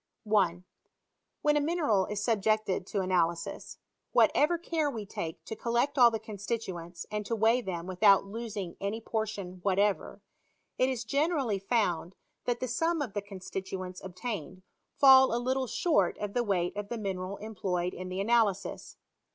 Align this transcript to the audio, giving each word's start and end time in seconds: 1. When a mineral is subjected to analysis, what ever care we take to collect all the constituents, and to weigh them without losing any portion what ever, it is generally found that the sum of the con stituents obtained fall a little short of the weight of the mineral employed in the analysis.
1. 0.23 0.65
When 1.43 1.55
a 1.57 1.61
mineral 1.61 2.07
is 2.07 2.23
subjected 2.23 2.87
to 2.87 3.01
analysis, 3.01 3.77
what 4.13 4.31
ever 4.33 4.57
care 4.57 4.89
we 4.89 5.05
take 5.05 5.45
to 5.45 5.55
collect 5.55 5.95
all 5.99 6.09
the 6.09 6.17
constituents, 6.17 7.05
and 7.11 7.23
to 7.27 7.35
weigh 7.35 7.61
them 7.61 7.85
without 7.85 8.25
losing 8.25 8.77
any 8.81 8.99
portion 8.99 9.59
what 9.61 9.77
ever, 9.77 10.19
it 10.79 10.89
is 10.89 11.03
generally 11.03 11.59
found 11.59 12.15
that 12.45 12.59
the 12.59 12.67
sum 12.67 12.99
of 12.99 13.13
the 13.13 13.21
con 13.21 13.37
stituents 13.41 14.03
obtained 14.03 14.63
fall 14.97 15.35
a 15.35 15.37
little 15.37 15.67
short 15.67 16.17
of 16.17 16.33
the 16.33 16.41
weight 16.43 16.75
of 16.75 16.89
the 16.89 16.97
mineral 16.97 17.37
employed 17.37 17.93
in 17.93 18.09
the 18.09 18.19
analysis. 18.19 18.97